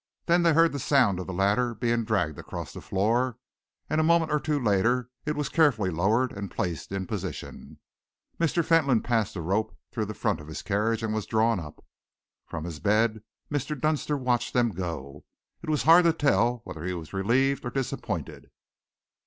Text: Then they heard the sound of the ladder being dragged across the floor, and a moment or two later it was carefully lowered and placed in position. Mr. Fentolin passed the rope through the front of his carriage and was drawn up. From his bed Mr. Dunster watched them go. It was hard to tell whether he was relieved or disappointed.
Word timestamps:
Then 0.25 0.41
they 0.41 0.53
heard 0.53 0.71
the 0.71 0.79
sound 0.79 1.19
of 1.19 1.27
the 1.27 1.31
ladder 1.31 1.75
being 1.75 2.05
dragged 2.05 2.39
across 2.39 2.73
the 2.73 2.81
floor, 2.81 3.37
and 3.87 4.01
a 4.01 4.03
moment 4.03 4.31
or 4.31 4.39
two 4.39 4.59
later 4.59 5.11
it 5.27 5.35
was 5.35 5.47
carefully 5.47 5.91
lowered 5.91 6.31
and 6.31 6.49
placed 6.49 6.91
in 6.91 7.05
position. 7.05 7.77
Mr. 8.39 8.65
Fentolin 8.65 9.01
passed 9.03 9.35
the 9.35 9.43
rope 9.43 9.77
through 9.91 10.05
the 10.05 10.15
front 10.15 10.41
of 10.41 10.47
his 10.47 10.63
carriage 10.63 11.03
and 11.03 11.13
was 11.13 11.27
drawn 11.27 11.59
up. 11.59 11.85
From 12.47 12.63
his 12.63 12.79
bed 12.79 13.21
Mr. 13.51 13.79
Dunster 13.79 14.17
watched 14.17 14.53
them 14.55 14.71
go. 14.71 15.23
It 15.61 15.69
was 15.69 15.83
hard 15.83 16.05
to 16.05 16.13
tell 16.13 16.61
whether 16.63 16.83
he 16.83 16.95
was 16.95 17.13
relieved 17.13 17.63
or 17.63 17.69
disappointed. 17.69 18.49